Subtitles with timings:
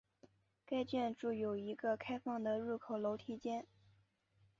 [0.65, 3.67] 该建筑有一个开放的入口楼梯间。